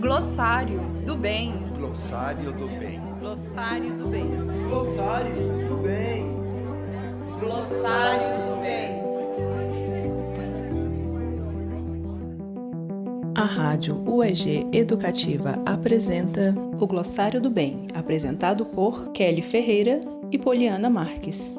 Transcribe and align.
Glossário 0.00 0.80
do 1.04 1.14
bem. 1.16 1.54
Glossário 1.76 2.52
do 2.52 2.66
bem. 2.66 3.00
Glossário 3.20 3.94
do 3.96 4.08
bem. 4.08 4.30
Glossário 4.68 5.68
do 5.68 5.76
bem. 5.76 6.36
Glossário 7.40 8.46
do 8.46 8.60
bem. 8.60 9.06
A 13.34 13.44
Rádio 13.44 14.02
UEG 14.08 14.66
Educativa 14.72 15.62
apresenta 15.66 16.54
o 16.80 16.86
Glossário 16.86 17.40
do 17.40 17.50
Bem, 17.50 17.86
apresentado 17.94 18.64
por 18.64 19.12
Kelly 19.12 19.42
Ferreira 19.42 20.00
e 20.32 20.38
Poliana 20.38 20.88
Marques. 20.88 21.54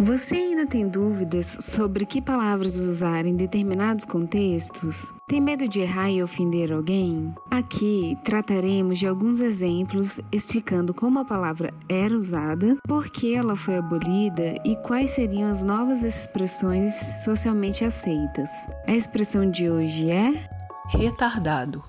Você 0.00 0.36
ainda 0.36 0.64
tem 0.64 0.88
dúvidas 0.88 1.44
sobre 1.46 2.06
que 2.06 2.22
palavras 2.22 2.76
usar 2.76 3.26
em 3.26 3.34
determinados 3.34 4.04
contextos? 4.04 5.12
Tem 5.26 5.40
medo 5.40 5.66
de 5.66 5.80
errar 5.80 6.08
e 6.08 6.22
ofender 6.22 6.72
alguém? 6.72 7.34
Aqui 7.50 8.16
trataremos 8.22 9.00
de 9.00 9.08
alguns 9.08 9.40
exemplos 9.40 10.20
explicando 10.30 10.94
como 10.94 11.18
a 11.18 11.24
palavra 11.24 11.74
era 11.88 12.16
usada, 12.16 12.76
por 12.86 13.10
que 13.10 13.34
ela 13.34 13.56
foi 13.56 13.78
abolida 13.78 14.54
e 14.64 14.76
quais 14.76 15.10
seriam 15.10 15.50
as 15.50 15.64
novas 15.64 16.04
expressões 16.04 16.94
socialmente 17.24 17.84
aceitas. 17.84 18.50
A 18.86 18.94
expressão 18.94 19.50
de 19.50 19.68
hoje 19.68 20.12
é 20.12 20.48
retardado. 20.90 21.82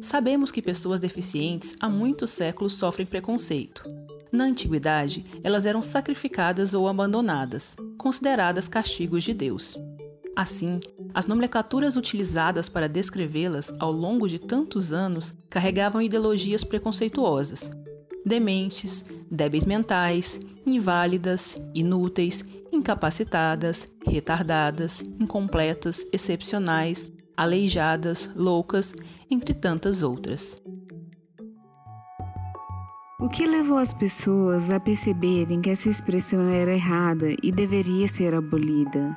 Sabemos 0.00 0.52
que 0.52 0.62
pessoas 0.62 1.00
deficientes 1.00 1.74
há 1.80 1.88
muitos 1.88 2.30
séculos 2.30 2.74
sofrem 2.74 3.06
preconceito. 3.06 3.93
Na 4.34 4.46
antiguidade, 4.46 5.24
elas 5.44 5.64
eram 5.64 5.80
sacrificadas 5.80 6.74
ou 6.74 6.88
abandonadas, 6.88 7.76
consideradas 7.96 8.66
castigos 8.66 9.22
de 9.22 9.32
Deus. 9.32 9.76
Assim, 10.34 10.80
as 11.14 11.26
nomenclaturas 11.26 11.94
utilizadas 11.94 12.68
para 12.68 12.88
descrevê-las 12.88 13.72
ao 13.78 13.92
longo 13.92 14.28
de 14.28 14.40
tantos 14.40 14.92
anos 14.92 15.32
carregavam 15.48 16.02
ideologias 16.02 16.64
preconceituosas. 16.64 17.70
Dementes, 18.26 19.04
débeis 19.30 19.64
mentais, 19.64 20.40
inválidas, 20.66 21.56
inúteis, 21.72 22.44
incapacitadas, 22.72 23.88
retardadas, 24.04 25.00
incompletas, 25.20 26.08
excepcionais, 26.12 27.08
aleijadas, 27.36 28.28
loucas, 28.34 28.96
entre 29.30 29.54
tantas 29.54 30.02
outras. 30.02 30.60
O 33.24 33.28
que 33.30 33.46
levou 33.46 33.78
as 33.78 33.94
pessoas 33.94 34.70
a 34.70 34.78
perceberem 34.78 35.62
que 35.62 35.70
essa 35.70 35.88
expressão 35.88 36.46
era 36.50 36.74
errada 36.74 37.34
e 37.42 37.50
deveria 37.50 38.06
ser 38.06 38.34
abolida? 38.34 39.16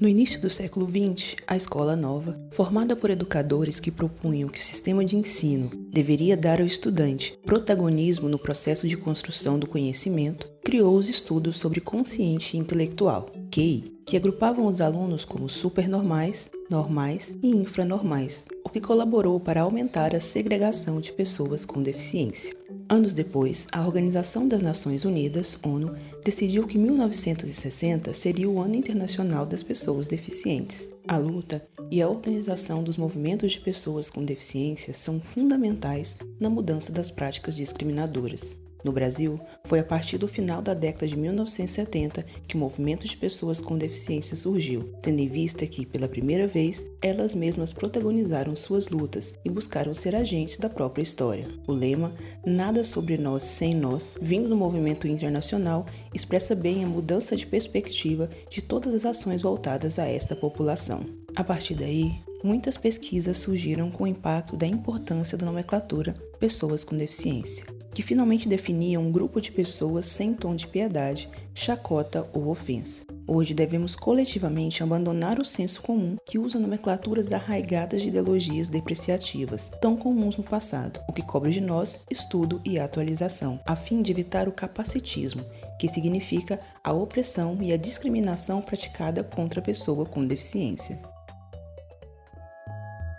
No 0.00 0.08
início 0.08 0.40
do 0.40 0.50
século 0.50 0.88
XX, 0.88 1.36
a 1.46 1.56
Escola 1.56 1.94
Nova, 1.94 2.36
formada 2.50 2.96
por 2.96 3.08
educadores 3.08 3.78
que 3.78 3.92
propunham 3.92 4.48
que 4.48 4.58
o 4.58 4.62
sistema 4.62 5.04
de 5.04 5.16
ensino 5.16 5.70
deveria 5.92 6.36
dar 6.36 6.60
ao 6.60 6.66
estudante 6.66 7.38
protagonismo 7.46 8.28
no 8.28 8.36
processo 8.36 8.88
de 8.88 8.96
construção 8.96 9.60
do 9.60 9.68
conhecimento, 9.68 10.50
criou 10.64 10.96
os 10.96 11.08
estudos 11.08 11.56
sobre 11.56 11.80
consciente 11.80 12.56
intelectual, 12.56 13.26
QI, 13.48 13.94
que 14.04 14.16
agrupavam 14.16 14.66
os 14.66 14.80
alunos 14.80 15.24
como 15.24 15.48
supernormais, 15.48 16.50
normais 16.70 17.34
e 17.42 17.48
infranormais, 17.48 18.44
o 18.64 18.68
que 18.68 18.80
colaborou 18.80 19.38
para 19.38 19.62
aumentar 19.62 20.14
a 20.14 20.20
segregação 20.20 21.00
de 21.00 21.12
pessoas 21.12 21.64
com 21.64 21.82
deficiência. 21.82 22.54
Anos 22.88 23.12
depois, 23.12 23.66
a 23.72 23.80
Organização 23.84 24.46
das 24.46 24.60
Nações 24.60 25.04
Unidas, 25.04 25.58
ONU, 25.62 25.96
decidiu 26.24 26.66
que 26.66 26.76
1960 26.76 28.12
seria 28.12 28.48
o 28.48 28.60
Ano 28.60 28.76
Internacional 28.76 29.46
das 29.46 29.62
Pessoas 29.62 30.06
Deficientes. 30.06 30.90
A 31.08 31.16
luta 31.16 31.66
e 31.90 32.02
a 32.02 32.08
organização 32.08 32.82
dos 32.82 32.96
movimentos 32.96 33.52
de 33.52 33.60
pessoas 33.60 34.10
com 34.10 34.24
deficiência 34.24 34.92
são 34.94 35.20
fundamentais 35.20 36.16
na 36.40 36.50
mudança 36.50 36.92
das 36.92 37.10
práticas 37.10 37.56
discriminadoras. 37.56 38.56
No 38.84 38.92
Brasil, 38.92 39.40
foi 39.64 39.78
a 39.78 39.84
partir 39.84 40.18
do 40.18 40.28
final 40.28 40.60
da 40.60 40.74
década 40.74 41.08
de 41.08 41.16
1970 41.16 42.22
que 42.46 42.54
o 42.54 42.58
movimento 42.58 43.08
de 43.08 43.16
pessoas 43.16 43.58
com 43.58 43.78
deficiência 43.78 44.36
surgiu, 44.36 44.92
tendo 45.00 45.20
em 45.20 45.28
vista 45.28 45.66
que, 45.66 45.86
pela 45.86 46.06
primeira 46.06 46.46
vez, 46.46 46.84
elas 47.00 47.34
mesmas 47.34 47.72
protagonizaram 47.72 48.54
suas 48.54 48.90
lutas 48.90 49.32
e 49.42 49.48
buscaram 49.48 49.94
ser 49.94 50.14
agentes 50.14 50.58
da 50.58 50.68
própria 50.68 51.02
história. 51.02 51.48
O 51.66 51.72
lema 51.72 52.12
Nada 52.44 52.84
sobre 52.84 53.16
nós 53.16 53.44
sem 53.44 53.74
nós, 53.74 54.16
vindo 54.20 54.50
do 54.50 54.56
movimento 54.56 55.08
internacional, 55.08 55.86
expressa 56.12 56.54
bem 56.54 56.84
a 56.84 56.86
mudança 56.86 57.34
de 57.34 57.46
perspectiva 57.46 58.28
de 58.50 58.60
todas 58.60 58.94
as 58.94 59.06
ações 59.06 59.40
voltadas 59.40 59.98
a 59.98 60.06
esta 60.06 60.36
população. 60.36 61.00
A 61.34 61.42
partir 61.42 61.74
daí, 61.74 62.12
muitas 62.42 62.76
pesquisas 62.76 63.38
surgiram 63.38 63.90
com 63.90 64.04
o 64.04 64.06
impacto 64.06 64.58
da 64.58 64.66
importância 64.66 65.38
da 65.38 65.46
nomenclatura 65.46 66.12
pessoas 66.38 66.84
com 66.84 66.94
deficiência 66.94 67.64
que 67.94 68.02
finalmente 68.02 68.48
definiam 68.48 69.02
um 69.02 69.12
grupo 69.12 69.40
de 69.40 69.52
pessoas 69.52 70.06
sem 70.06 70.34
tom 70.34 70.54
de 70.54 70.66
piedade, 70.66 71.28
chacota 71.54 72.28
ou 72.32 72.48
ofensa. 72.48 73.04
Hoje 73.26 73.54
devemos 73.54 73.96
coletivamente 73.96 74.82
abandonar 74.82 75.38
o 75.38 75.44
senso 75.44 75.80
comum 75.80 76.16
que 76.26 76.38
usa 76.38 76.58
nomenclaturas 76.58 77.32
arraigadas 77.32 78.02
de 78.02 78.08
ideologias 78.08 78.68
depreciativas, 78.68 79.70
tão 79.80 79.96
comuns 79.96 80.36
no 80.36 80.44
passado, 80.44 81.00
o 81.08 81.12
que 81.12 81.22
cobra 81.22 81.50
de 81.50 81.60
nós 81.60 82.00
estudo 82.10 82.60
e 82.66 82.78
atualização, 82.78 83.58
a 83.64 83.74
fim 83.74 84.02
de 84.02 84.12
evitar 84.12 84.46
o 84.46 84.52
capacitismo, 84.52 85.42
que 85.78 85.88
significa 85.88 86.60
a 86.82 86.92
opressão 86.92 87.56
e 87.62 87.72
a 87.72 87.78
discriminação 87.78 88.60
praticada 88.60 89.24
contra 89.24 89.60
a 89.60 89.64
pessoa 89.64 90.04
com 90.04 90.26
deficiência. 90.26 91.13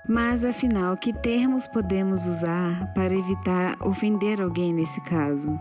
Mas 0.08 0.44
afinal, 0.44 0.96
que 0.96 1.12
termos 1.12 1.68
podemos 1.68 2.28
usar 2.28 2.94
para 2.94 3.14
evitar 3.14 3.76
ofender 3.82 4.40
alguém 4.40 4.72
nesse 4.72 5.02
caso? 5.02 5.60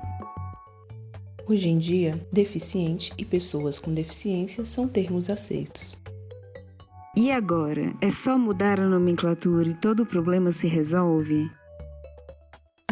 Hoje 1.46 1.68
em 1.68 1.78
dia, 1.78 2.20
deficiente 2.30 3.12
e 3.16 3.24
pessoas 3.24 3.78
com 3.78 3.92
deficiência 3.92 4.64
são 4.66 4.86
termos 4.86 5.30
aceitos. 5.30 5.98
E 7.16 7.30
agora? 7.30 7.94
É 8.02 8.10
só 8.10 8.36
mudar 8.36 8.80
a 8.80 8.88
nomenclatura 8.88 9.68
e 9.68 9.74
todo 9.74 10.02
o 10.02 10.06
problema 10.06 10.52
se 10.52 10.66
resolve? 10.66 11.50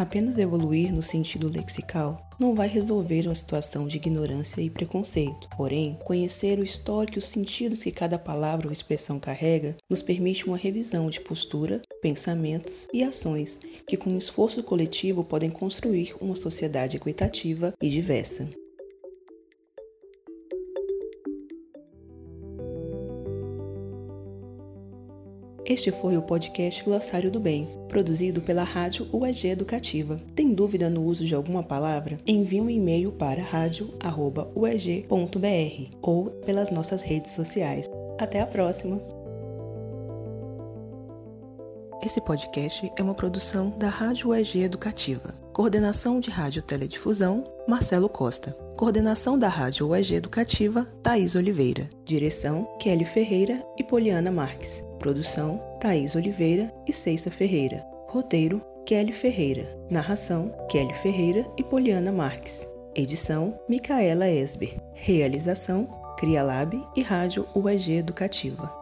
Apenas 0.03 0.37
evoluir 0.37 0.93
no 0.93 1.01
sentido 1.01 1.49
lexical 1.49 2.29
não 2.37 2.57
vai 2.57 2.67
resolver 2.67 3.25
uma 3.27 3.35
situação 3.37 3.87
de 3.87 3.99
ignorância 3.99 4.61
e 4.61 4.69
preconceito. 4.69 5.49
Porém, 5.57 5.97
conhecer 6.03 6.59
o 6.59 6.65
histórico 6.65 7.19
e 7.19 7.21
os 7.21 7.27
sentidos 7.27 7.85
que 7.85 7.93
cada 7.93 8.19
palavra 8.19 8.67
ou 8.67 8.73
expressão 8.73 9.21
carrega 9.21 9.77
nos 9.89 10.03
permite 10.03 10.45
uma 10.45 10.57
revisão 10.57 11.09
de 11.09 11.21
postura, 11.21 11.81
pensamentos 12.03 12.89
e 12.93 13.05
ações 13.05 13.61
que, 13.87 13.97
com 13.97 14.11
um 14.11 14.19
esforço 14.19 14.61
coletivo, 14.65 15.23
podem 15.23 15.51
construir 15.51 16.17
uma 16.21 16.35
sociedade 16.35 16.97
equitativa 16.97 17.73
e 17.81 17.89
diversa. 17.89 18.51
Este 25.65 25.93
foi 25.93 26.17
o 26.17 26.23
podcast 26.23 26.83
Glossário 26.83 27.31
do 27.31 27.39
Bem, 27.39 27.69
produzido 27.89 28.43
pela 28.43 28.65
Rádio 28.65 29.09
UEG 29.13 29.47
Educativa. 29.47 30.21
Tem 30.35 30.53
dúvida 30.53 30.91
no 30.91 31.05
uso 31.05 31.25
de 31.25 31.37
alguma 31.37 31.63
palavra? 31.63 32.19
Envie 32.27 32.61
um 32.61 32.69
e-mail 32.69 33.13
para 33.13 33.41
radio@ueg.br 33.41 35.97
ou 36.03 36.31
pelas 36.45 36.73
nossas 36.73 37.03
redes 37.03 37.31
sociais. 37.31 37.89
Até 38.19 38.41
a 38.41 38.47
próxima! 38.47 39.01
Esse 42.05 42.21
podcast 42.21 42.93
é 42.97 43.03
uma 43.03 43.15
produção 43.15 43.71
da 43.79 43.89
Rádio 43.89 44.31
UEG 44.31 44.65
Educativa. 44.65 45.33
Coordenação 45.53 46.19
de 46.19 46.29
Rádio 46.29 46.63
Teledifusão, 46.63 47.45
Marcelo 47.69 48.09
Costa. 48.09 48.51
Coordenação 48.77 49.39
da 49.39 49.47
Rádio 49.47 49.91
UEG 49.91 50.17
Educativa, 50.17 50.89
Thaís 51.05 51.37
Oliveira. 51.37 51.89
Direção, 52.05 52.69
Kelly 52.81 53.05
Ferreira 53.05 53.65
e 53.79 53.85
Poliana 53.85 54.33
Marques. 54.33 54.83
Produção: 55.03 55.61
Thaís 55.81 56.15
Oliveira 56.15 56.73
e 56.87 56.93
Ceissa 56.93 57.29
Ferreira. 57.31 57.85
Roteiro: 58.09 58.63
Kelly 58.87 59.13
Ferreira. 59.13 59.67
Narração: 59.91 60.55
Kelly 60.71 60.95
Ferreira 60.95 61.45
e 61.59 61.65
Poliana 61.65 62.13
Marques. 62.13 62.67
Edição: 62.95 63.59
Micaela 63.69 64.29
Esber. 64.29 64.81
Realização: 64.95 65.89
Crialab 66.17 66.81
e 66.97 67.03
Rádio 67.03 67.47
UEG 67.53 67.97
Educativa. 67.97 68.82